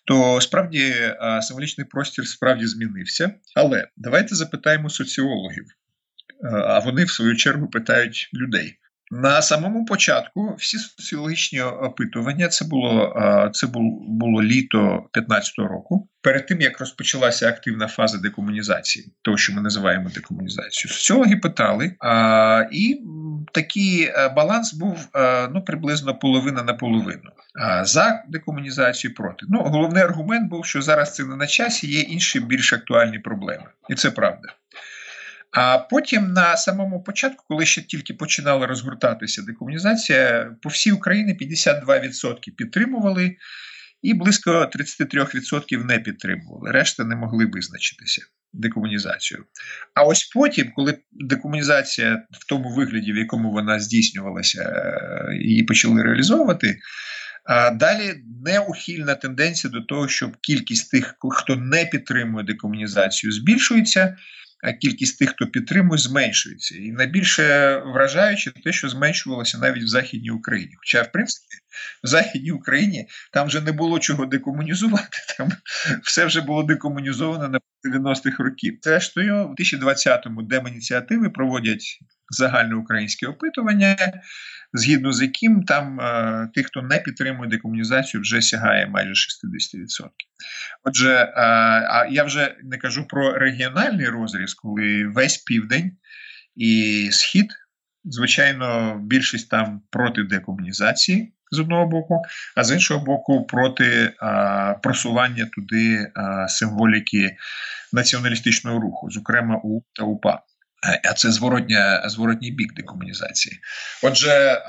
[0.05, 0.94] то справді
[1.42, 3.31] символічний простір справді змінився.
[3.57, 5.64] Але давайте запитаємо соціологів.
[6.44, 8.76] Е, а вони в свою чергу питають людей.
[9.12, 13.66] На самому початку всі соціологічні опитування це було е, це
[14.09, 16.09] було літо 15-го року.
[16.22, 22.64] Перед тим як розпочалася активна фаза декомунізації, того що ми називаємо декомунізацією, соціологи питали, а,
[22.72, 23.00] і
[23.53, 25.09] такий баланс був
[25.55, 27.31] ну, приблизно половина на половину.
[27.83, 29.46] За декомунізацію проти.
[29.48, 33.66] Ну, Головний аргумент був, що зараз це не на часі, є інші більш актуальні проблеми.
[33.88, 34.48] І це правда.
[35.50, 42.50] А потім на самому початку, коли ще тільки починала розгортатися декомунізація, по всій Україні 52%
[42.56, 43.36] підтримували,
[44.02, 46.70] і близько 33% не підтримували.
[46.70, 49.44] Решта не могли визначитися декомунізацією.
[49.94, 56.02] А ось потім, коли декомунізація в тому вигляді, в якому вона здійснювалася, е, її почали
[56.02, 56.78] реалізовувати.
[57.72, 64.16] Далі неухильна тенденція до того, щоб кількість тих, хто не підтримує декомунізацію, збільшується а
[64.81, 66.77] кількість тих, хто підтримує, зменшується.
[66.77, 70.73] І найбільше вражаюче те, що зменшувалося навіть в Західній Україні.
[70.79, 71.57] Хоча, в принципі,
[72.05, 75.53] в Західній Україні там вже не було чого декомунізувати, там
[76.03, 78.78] все вже було декомунізовано на 90-х років.
[78.82, 83.96] Зрештою, в 2020-му Демініціативи проводять загальноукраїнське опитування,
[84.72, 90.08] згідно з яким там е, тих, хто не підтримує декомунізацію, вже сягає майже 60%.
[90.84, 95.96] Отже, е, а я вже не кажу про регіональний розріз, коли весь південь
[96.56, 97.46] і схід,
[98.04, 101.34] звичайно, більшість там проти декомунізації.
[101.50, 102.22] З одного боку,
[102.56, 107.36] а з іншого боку, проти а, просування туди а, символіки
[107.92, 110.42] націоналістичного руху, зокрема УП та УПА.
[111.10, 113.58] А це зворотня, зворотній бік декомунізації.
[114.02, 114.62] Отже,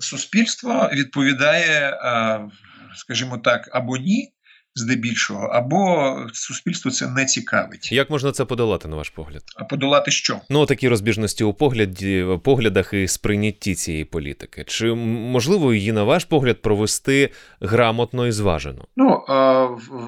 [0.00, 1.98] суспільство відповідає,
[2.96, 4.31] скажімо так, або ні,
[4.74, 7.92] здебільшого, або суспільство це не цікавить.
[7.92, 9.42] Як можна це подолати, на ваш погляд?
[9.56, 10.40] А подолати що?
[10.50, 14.64] Ну такі розбіжності у погляді, поглядах і сприйнятті цієї політики.
[14.66, 17.30] Чи можливо її, на ваш погляд, провести
[17.60, 18.84] грамотно і зважено?
[18.96, 19.24] Ну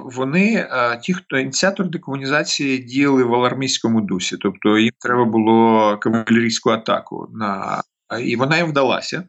[0.04, 0.68] вони,
[1.02, 7.82] ті, хто ініціатор декомунізації, діяли в алармійському дусі, тобто їм треба було кавалерійську атаку на
[8.20, 9.24] і вона їм вдалася.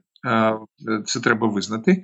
[1.05, 2.03] Це треба визнати.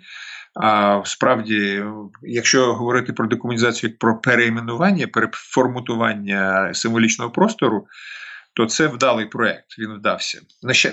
[0.55, 1.83] А справді,
[2.21, 7.87] якщо говорити про декомунізацію як про переіменування, переформатування символічного простору,
[8.53, 9.79] то це вдалий проект.
[9.79, 10.41] Він вдався.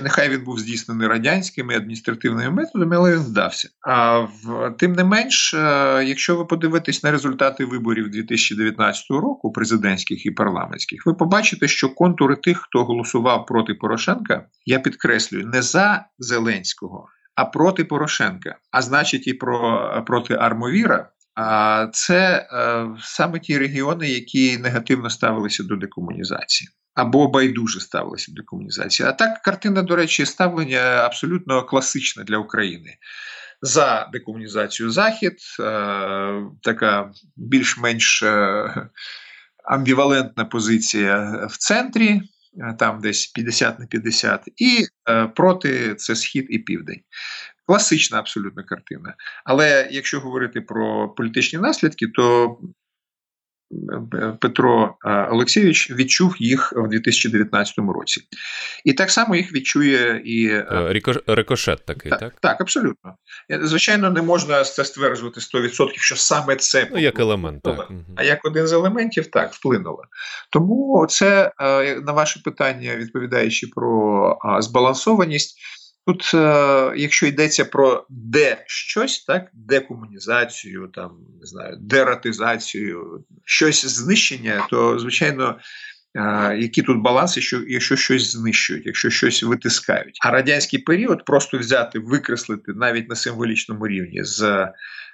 [0.02, 3.68] Нехай він був здійснений радянськими адміністративними методами, але він вдався.
[3.80, 5.58] А в тим не менш, е,
[6.06, 12.36] якщо ви подивитесь на результати виборів 2019 року, президентських і парламентських, ви побачите, що контури
[12.36, 19.26] тих, хто голосував проти Порошенка, я підкреслюю, не за Зеленського а проти Порошенка, а значить,
[19.26, 21.10] і про проти Армовіра.
[21.34, 26.70] А це е, саме ті регіони, які негативно ставилися до декомунізації.
[26.94, 29.08] Або байдуже ставилися до декомунізації.
[29.08, 32.96] А так картина, до речі, ставлення абсолютно класична для України.
[33.62, 35.64] За декомунізацію Захід, е,
[36.62, 38.88] така більш-менш е,
[39.64, 42.22] амбівалентна позиція в центрі,
[42.78, 47.00] там десь 50 на 50, і е, проти це схід і південь.
[47.66, 49.14] Класична абсолютно картина.
[49.44, 52.56] Але якщо говорити про політичні наслідки, то
[54.40, 58.20] Петро е, Олексійович відчув їх в 2019 році.
[58.84, 62.20] І так само їх відчує і е, рикошет такий, так?
[62.20, 63.14] Так, так, абсолютно.
[63.50, 67.90] Е, звичайно, не можна це стверджувати 100%, що саме це Ну, як елемент, так.
[68.16, 70.02] А як один з елементів, так, вплинуло.
[70.50, 71.52] Тому це
[72.06, 75.58] на ваше питання, відповідаючи про збалансованість.
[76.08, 84.66] Тут, е, якщо йдеться про де щось, так, декомунізацію, там не знаю, дератизацію, щось знищення,
[84.70, 85.58] то звичайно.
[86.14, 91.58] Е, які тут баланси, що якщо щось знищують, якщо щось витискають, а радянський період просто
[91.58, 94.68] взяти, викреслити навіть на символічному рівні з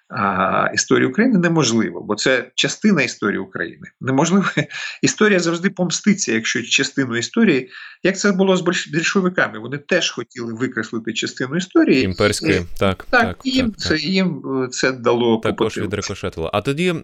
[0.08, 3.86] а, історії України неможливо, бо це частина історії України.
[4.00, 4.44] Неможливо
[5.02, 7.70] історія завжди помститься, якщо частину історії,
[8.02, 13.36] як це було з більшовиками, вони теж хотіли викреслити частину історії імперської, так так, так,
[13.44, 16.50] їм так, це їм е, це дало також відрикошетило.
[16.52, 16.94] А тоді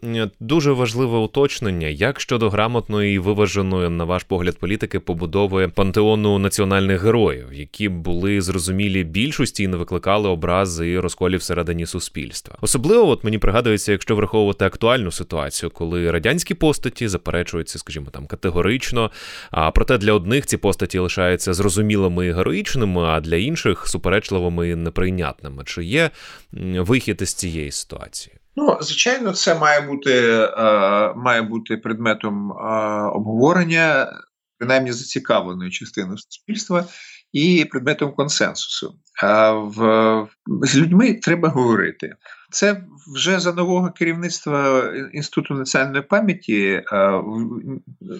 [0.41, 7.03] дуже важливе уточнення, як щодо грамотної і виваженої, на ваш погляд, політики побудови пантеону національних
[7.03, 12.90] героїв, які були зрозумілі більшості і не викликали образи і розколів всередині суспільства, особливо.
[12.91, 19.11] Особливо, от мені пригадується, якщо враховувати актуальну ситуацію, коли радянські постаті заперечуються, скажімо там, категорично.
[19.51, 24.75] А проте для одних ці постаті лишаються зрозумілими і героїчними, а для інших суперечливими і
[24.75, 25.63] неприйнятними.
[25.65, 26.11] Чи є
[26.79, 28.37] вихід із цієї ситуації?
[28.57, 30.13] Ну, звичайно, це має бути
[30.59, 32.55] е, має бути предметом е,
[33.15, 34.13] обговорення,
[34.59, 36.85] принаймні зацікавленої частини суспільства.
[37.33, 38.95] і предметом консенсусу.
[39.23, 40.29] А в
[40.63, 42.15] з людьми треба говорити.
[42.51, 42.85] Це
[43.15, 44.83] вже за нового керівництва
[45.13, 46.83] інституту національної пам'яті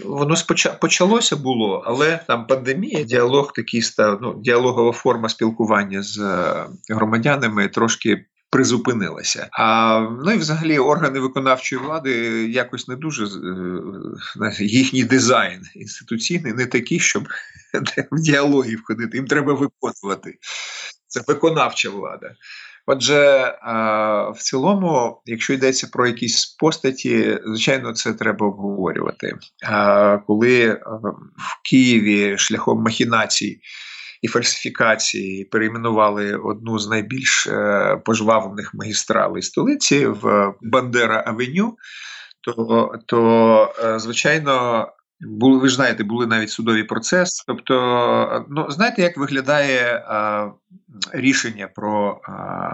[0.05, 0.35] воно
[0.81, 6.19] почалося було, але там пандемія, діалог такий став ну, діалогова форма спілкування з
[6.89, 9.49] громадянами трошки призупинилася.
[9.53, 12.13] А ну і взагалі органи виконавчої влади
[12.51, 17.29] якось не дуже е, їхній дизайн інституційний не такий, щоб
[18.13, 19.17] в діалоги входити.
[19.17, 20.39] Їм треба виконувати.
[21.07, 22.35] Це виконавча влада.
[22.87, 23.55] Отже,
[24.35, 29.37] в цілому, якщо йдеться про якісь постаті, звичайно, це треба обговорювати.
[30.27, 30.73] Коли
[31.37, 33.61] в Києві шляхом махінацій
[34.23, 41.77] і фальсифікації перейменували одну з найбільш е, пожвавлених магістралей столиці в Бандера Авеню,
[42.41, 44.87] то, то е, звичайно.
[45.21, 47.45] Були, ви ж знаєте, були навіть судові процеси.
[47.47, 50.51] Тобто, ну знаєте, як виглядає а,
[51.13, 52.69] рішення про а,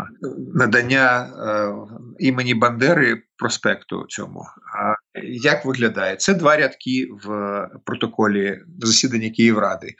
[0.54, 1.74] надання а,
[2.18, 4.44] імені Бандери проспекту цьому?
[4.78, 6.16] А як виглядає?
[6.16, 9.94] Це два рядки в протоколі засідання Київради.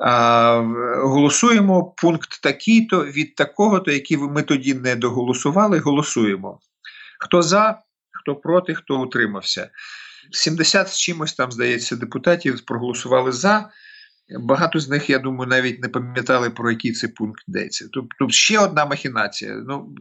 [0.00, 0.60] А,
[1.02, 5.78] Голосуємо пункт такий-то від такого-то, який ми тоді не доголосували.
[5.78, 6.60] Голосуємо.
[7.18, 7.78] Хто за,
[8.10, 9.70] хто проти, хто утримався.
[10.30, 13.70] 70 з чимось там, здається, депутатів проголосували за.
[14.40, 17.88] Багато з них, я думаю, навіть не пам'ятали, про який це пункт йдеться.
[17.92, 19.54] Тобто ще одна махінація.
[19.68, 19.94] Ну,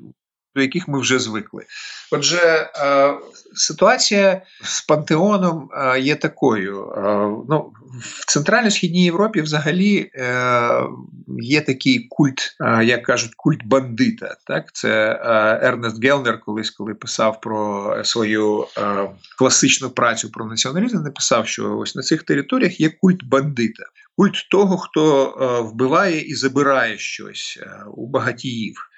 [0.58, 1.66] до яких ми вже звикли.
[2.12, 3.14] Отже, е,
[3.56, 6.92] ситуація з пантеоном е, є такою.
[6.92, 7.02] Е,
[7.50, 10.12] ну, В Центрально-Східній Європі взагалі
[11.40, 14.36] є такий культ, як кажуть, культ бандита.
[14.48, 14.74] Так?
[14.74, 15.20] Це
[15.64, 18.66] Ернест Гелнер, колись коли писав про свою
[19.38, 23.84] класичну працю про націоналізм, написав, що ось на цих територіях є культ бандита.
[24.18, 25.34] Культ того, хто
[25.72, 27.60] вбиває і забирає щось
[27.96, 28.90] у багатіїв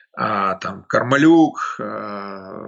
[0.62, 1.82] там Кармалюк,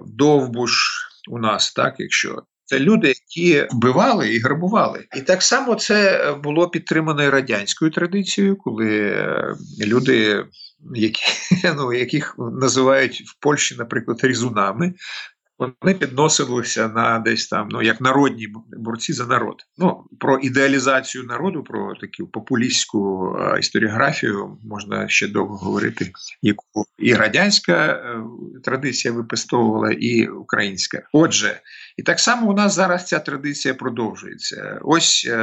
[0.08, 2.44] Довбуш у нас, так, якщо.
[2.72, 5.06] Це люди, які вбивали і грабували.
[5.18, 10.46] І так само це було підтримано радянською традицією, коли е, люди,
[10.96, 11.24] які,
[11.76, 14.94] ну, яких називають в Польщі, наприклад, різунами,
[15.82, 18.48] вони підносилися на десь там, ну як народні
[18.78, 19.56] борці за народ.
[19.78, 27.74] Ну про ідеалізацію народу, про таку популістську історіографію можна ще довго говорити, яку і радянська
[27.74, 28.24] е,
[28.64, 31.04] традиція випистовувала, і українська.
[31.14, 31.62] Отже,
[31.98, 34.80] і так само у нас зараз ця традиція продовжується.
[34.82, 35.38] Ось е,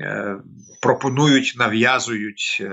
[0.00, 0.36] е,
[0.82, 2.66] пропонують, нав'язують,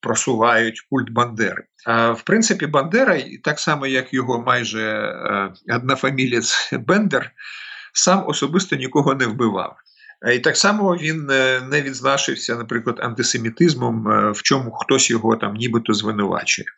[0.00, 1.64] просувають культ Бандери.
[1.86, 7.30] В принципі, Бандера, так само як його майже е, однофамілець Бендер,
[7.92, 9.76] сам особисто нікого не вбивав.
[10.32, 15.54] І так само він е, не відзначився, наприклад, антисемітизмом, е, в чому хтось його там
[15.54, 16.68] нібито звинувачує.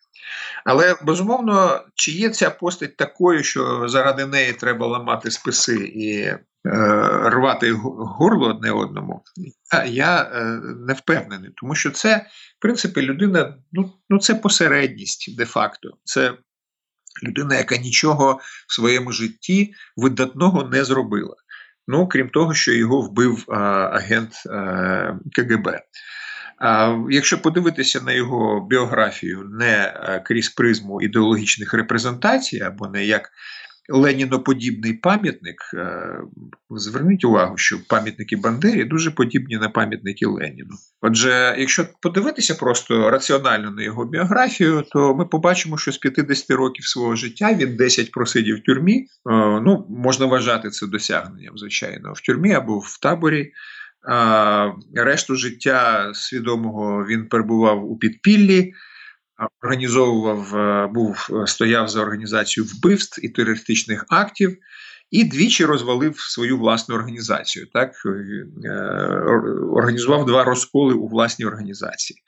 [0.64, 6.38] Але безумовно, чи є ця постать такою, що заради неї треба ламати списи і Е,
[7.24, 9.22] рвати горло одне одному,
[9.86, 10.44] я е,
[10.86, 12.16] не впевнений, тому що це,
[12.58, 15.88] в принципі, людина, ну, ну це посередність де-факто.
[16.04, 16.34] Це
[17.22, 21.36] людина, яка нічого в своєму житті видатного не зробила.
[21.86, 23.58] Ну, крім того, що його вбив а,
[23.92, 25.80] агент а, КГБ.
[26.60, 29.92] А якщо подивитися на його біографію не
[30.24, 33.30] крізь призму ідеологічних репрезентацій, або не як
[33.88, 35.56] Леніноподібний пам'ятник.
[35.74, 36.20] Е,
[36.70, 40.74] зверніть увагу, що пам'ятники Бандері дуже подібні на пам'ятники Леніну.
[41.00, 46.86] Отже, якщо подивитися просто раціонально на його біографію, то ми побачимо, що з 50 років
[46.86, 48.96] свого життя він 10 просидів в тюрмі.
[48.96, 49.06] Е,
[49.60, 53.52] ну, можна вважати це досягненням, звичайно, в тюрмі або в таборі.
[54.10, 58.72] А решту життя свідомого він перебував у підпіллі
[59.62, 64.58] організовував, е, був е, стояв за організацію вбивств і терористичних актів,
[65.10, 67.66] і двічі розвалив свою власну організацію.
[67.72, 67.92] Так
[68.64, 68.70] е,
[69.72, 72.22] організував два розколи у власній організації.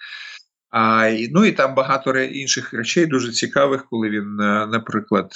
[0.70, 4.36] А, Ну і там багато інших речей дуже цікавих, коли він,
[4.70, 5.32] наприклад,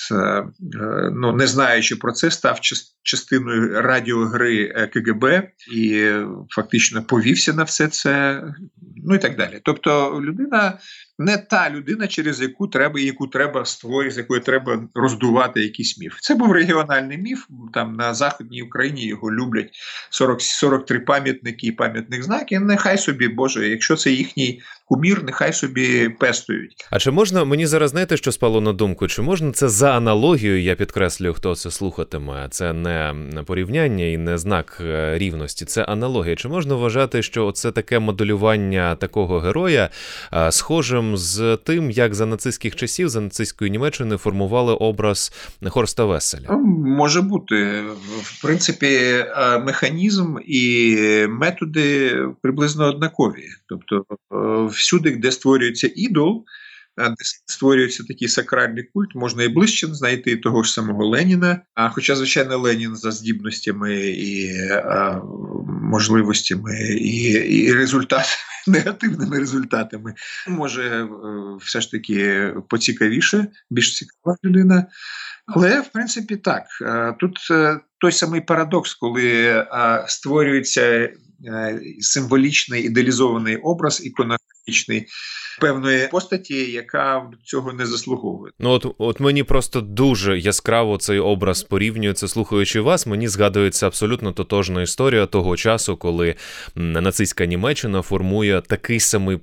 [1.12, 2.60] ну не знаючи про це, став
[3.02, 6.10] частиною радіогри КГБ і
[6.48, 8.42] фактично повівся на все це,
[9.04, 9.60] ну і так далі.
[9.64, 10.78] Тобто, людина
[11.18, 16.16] не та людина, через яку треба яку треба створити, з якою треба роздувати якийсь міф.
[16.20, 17.46] Це був регіональний міф.
[17.72, 19.70] Там на Західній Україні його люблять
[20.10, 22.60] 40, 43 пам'ятники і пам'ятних знаків.
[22.60, 26.88] Нехай собі, Боже, якщо це їхній кумір, нехай собі пестують.
[26.90, 29.08] А чи можна мені зараз знаєте, що спало на думку?
[29.08, 30.62] Чи можна це за аналогією?
[30.62, 32.46] Я підкреслюю, хто це слухатиме?
[32.50, 33.14] Це не
[33.46, 36.36] порівняння і не знак е, рівності, це аналогія.
[36.36, 39.90] Чи можна вважати, що це таке моделювання такого героя
[40.32, 45.32] е, схожим з тим, як за нацистських часів за нацистської Німеччини формували образ
[45.68, 46.46] Хорста Веселя?
[46.50, 46.58] Ну,
[46.96, 47.82] може бути
[48.22, 50.96] в принципі е, механізм і
[51.28, 54.04] методи приблизно однакові, тобто
[54.74, 56.44] всюди, де створюється ідол,
[56.96, 57.14] де
[57.46, 61.60] створюється такий сакральний культ, можна і ближче знайти того ж самого Леніна.
[61.74, 65.20] А хоча, звичайно, Ленін за здібностями і а,
[65.66, 68.26] можливостями і, і результатами,
[68.66, 70.14] негативними результатами,
[70.48, 71.08] може е,
[71.60, 74.86] все ж таки поцікавіше, більш цікава людина.
[75.46, 76.64] Але в принципі так.
[77.20, 79.66] Тут е, той самий парадокс, коли
[80.06, 81.10] створюється
[81.46, 84.04] Е, символічний ідеалізований образ,
[84.66, 85.06] іконографічний
[85.60, 88.52] певної постаті, яка цього не заслуговує.
[88.58, 93.06] Ну от от мені просто дуже яскраво цей образ порівнюється, слухаючи вас.
[93.06, 96.34] Мені згадується абсолютно тотожна історія того часу, коли
[96.74, 99.40] нацистська Німеччина формує такий самий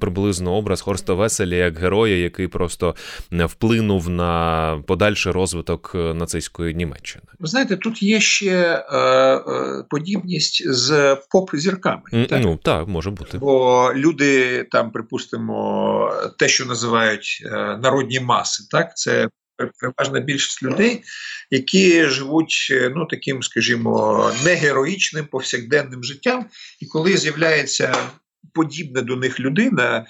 [0.00, 2.94] приблизно образ Хорста Веселя як героя, який просто
[3.30, 7.24] вплинув на подальший розвиток е, нацистської Німеччини.
[7.38, 12.02] Ви знаєте, тут є ще е, е, подібність з поп-зірками.
[12.12, 12.42] Mm, так?
[12.44, 15.49] Ну так може бути, бо люди там, припустимо,
[16.38, 17.50] те, що називають е,
[17.82, 19.28] народні маси, так це.
[19.80, 21.02] Переважна більшість людей,
[21.50, 26.46] які живуть е, ну таким, скажімо, негероїчним повсякденним життям,
[26.80, 27.94] і коли з'являється
[28.54, 30.06] подібна до них людина,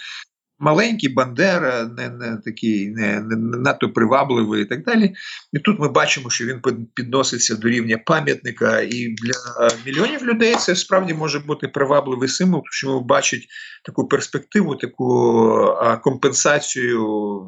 [0.60, 5.14] маленький Бандера, не не такий, не, не надто привабливий і так далі.
[5.52, 10.76] І тут ми бачимо, що він підноситься до рівня пам'ятника, і для мільйонів людей це
[10.76, 13.46] справді може бути привабливий символ, тому що бачать
[13.84, 17.00] таку перспективу, таку компенсацію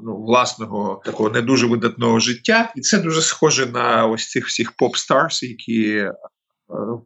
[0.04, 2.72] ну, власного такого не дуже видатного життя.
[2.76, 6.06] І це дуже схоже на ось цих всіх поп-старс, які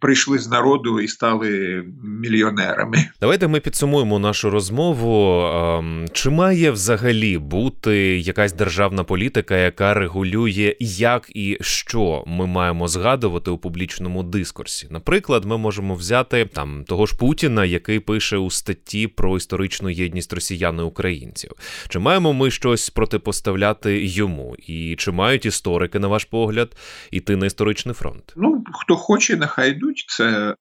[0.00, 2.98] прийшли з народу і стали мільйонерами.
[3.20, 5.42] Давайте ми підсумуємо нашу розмову.
[5.42, 12.88] Ем, чи має взагалі бути якась державна політика, яка регулює, як і що ми маємо
[12.88, 14.86] згадувати у публічному дискурсі?
[14.90, 20.32] Наприклад, ми можемо взяти там того ж Путіна, який пише у статті про історичну єдність
[20.32, 21.50] росіян і українців.
[21.88, 24.56] Чи маємо ми щось протипоставляти йому?
[24.66, 26.76] І чи мають історики, на ваш погляд,
[27.10, 28.32] іти на історичний фронт?
[28.36, 30.54] Ну хто хоче, нехай хай йдуть, це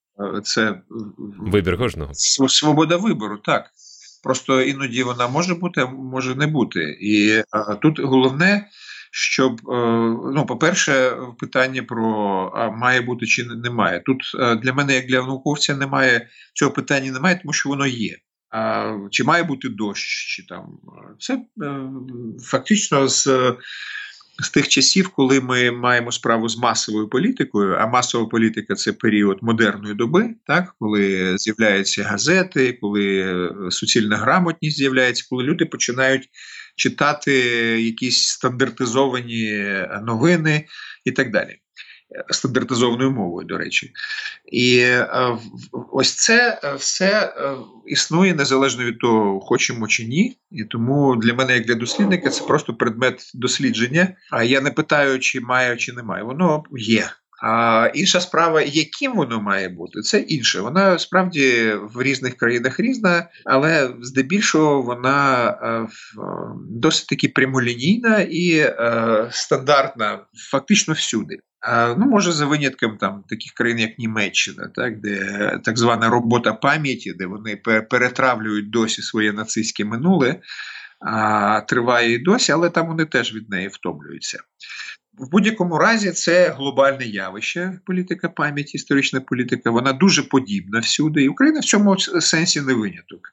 [0.43, 0.81] це
[1.39, 2.13] вибір кожного.
[2.13, 3.71] Свобода вибору, так.
[4.23, 6.97] Просто іноді вона може бути, а може не бути.
[7.01, 8.67] І а, тут головне,
[9.11, 9.75] щоб, е,
[10.35, 12.05] ну, по-перше, питання про
[12.55, 13.99] а, має бути чи не має.
[13.99, 18.17] Тут е, для мене, як для науковця, немає цього питання, немає, тому що воно є.
[18.49, 20.79] А, Чи має бути дощ, чи там
[21.19, 21.89] це е,
[22.43, 23.27] фактично з
[24.39, 29.37] з тих часів, коли ми маємо справу з масовою політикою, а масова політика це період
[29.41, 30.75] модерної доби, так?
[30.79, 36.29] Коли з'являються газети, коли е, суцільна грамотність з'являється, коли люди починають
[36.75, 37.31] читати
[37.81, 39.65] якісь стандартизовані
[40.03, 40.65] новини
[41.05, 41.57] і так далі
[42.29, 43.93] стандартизованою мовою, до речі.
[44.51, 45.37] І е,
[45.91, 50.37] ось це е, все е, існує незалежно від того, хочемо чи ні.
[50.51, 54.15] І тому для мене, як для дослідника, це просто предмет дослідження.
[54.31, 56.23] А я не питаю, чи має, чи немає.
[56.23, 57.09] Воно є.
[57.43, 60.61] А інша справа, яким воно має бути, це інше.
[60.61, 65.87] Вона справді в різних країнах різна, але здебільшого вона
[66.69, 68.73] досить таки прямолінійна і
[69.31, 70.19] стандартна,
[70.51, 71.39] фактично всюди.
[71.97, 77.13] Ну, може, за винятком там таких країн, як Німеччина, так де так звана робота пам'яті,
[77.13, 77.55] де вони
[77.89, 80.39] перетравлюють досі своє нацистське минуле,
[81.67, 84.39] триває і досі, але там вони теж від неї втомлюються.
[85.17, 91.27] В будь-якому разі це глобальне явище, політика пам'яті, історична політика, вона дуже подібна всюди, і
[91.27, 93.31] Україна в цьому сенсі не виняток.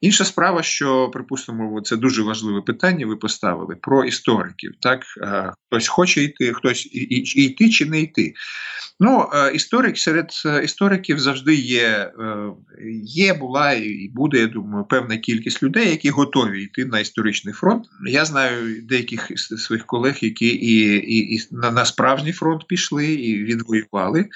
[0.00, 3.06] Інша справа, що припустимо, це дуже важливе питання.
[3.06, 4.72] Ви поставили про істориків.
[4.80, 5.04] Так
[5.66, 6.88] хтось хоче йти, хтось
[7.36, 8.34] йти чи не йти.
[9.02, 12.36] Ну, історик серед е, істориків завжди є, е,
[13.04, 17.84] є, була і буде, я думаю, певна кількість людей, які готові йти на історичний фронт.
[18.06, 23.44] Я знаю деяких своїх колег, які і, і, і на, на справжній фронт пішли і
[23.44, 24.28] відвоювали.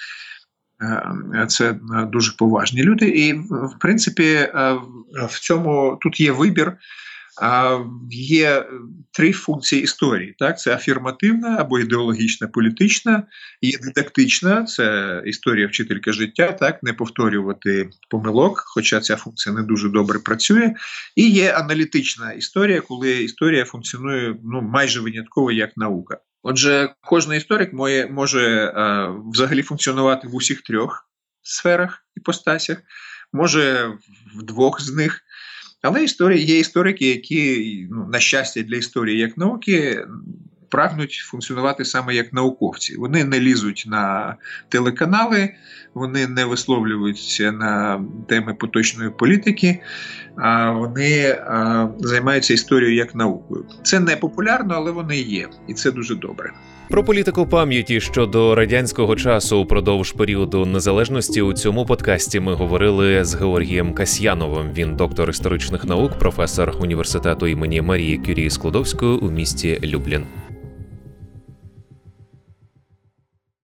[0.83, 1.77] Е, це е,
[2.13, 4.79] дуже поважні люди, і в принципі е,
[5.29, 6.77] в цьому тут є вибір.
[8.11, 8.67] Є
[9.13, 13.23] три функції історії: так це афірмативна або ідеологічна, політична,
[13.63, 19.89] є дидактична, це історія вчителька життя, так не повторювати помилок, хоча ця функція не дуже
[19.89, 20.75] добре працює.
[21.17, 26.19] І є аналітична історія, коли історія функціонує ну майже винятково як наука.
[26.47, 28.73] Отже, кожен історик може, може
[29.33, 31.09] взагалі функціонувати в усіх трьох
[31.43, 32.79] сферах іпостасях,
[33.33, 33.93] може
[34.37, 35.21] в двох з них.
[35.83, 40.07] Але історії є історики, які, ну, на щастя, для історії як науки
[40.69, 42.97] прагнуть функціонувати саме як науковці.
[42.97, 44.37] Вони не лізуть на
[44.69, 45.55] телеканали,
[45.95, 49.81] вони не висловлюються на теми поточної політики,
[50.37, 51.39] а вони
[51.99, 53.67] займаються історією як наукою.
[53.83, 56.53] Це не популярно, але вони є, і це дуже добре.
[56.89, 63.35] Про політику пам'яті щодо радянського часу упродовж періоду незалежності у цьому подкасті ми говорили з
[63.35, 64.71] Георгієм Касьяновим.
[64.75, 70.27] Він доктор історичних наук, професор університету імені Марії Кюрії Складовської у місті Люблін.